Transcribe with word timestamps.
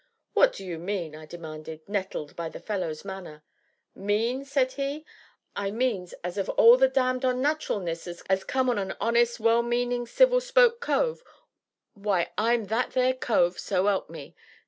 "What 0.33 0.53
do 0.53 0.65
you 0.65 0.79
mean?" 0.79 1.15
I 1.15 1.27
demanded, 1.27 1.87
nettled 1.87 2.35
by 2.35 2.49
the 2.49 2.59
fellow's 2.59 3.05
manner. 3.05 3.43
"Mean?" 3.93 4.43
said 4.43 4.71
he, 4.71 5.05
"I 5.55 5.69
means 5.69 6.13
as 6.23 6.39
of 6.39 6.49
all 6.49 6.75
the 6.75 6.87
damned 6.87 7.21
onnat'ralness 7.21 8.07
as 8.27 8.43
come 8.43 8.67
on 8.71 8.79
a 8.79 8.97
honest, 8.99 9.39
well 9.39 9.61
meaning, 9.61 10.07
civil 10.07 10.41
spoke 10.41 10.79
cove 10.79 11.23
why, 11.93 12.31
I'm 12.35 12.65
that 12.65 12.93
there 12.93 13.13
cove, 13.13 13.59
so 13.59 13.85
'elp 13.85 14.09
me!" 14.09 14.33